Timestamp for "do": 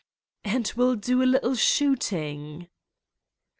0.95-1.21